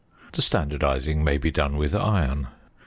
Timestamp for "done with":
1.51-1.93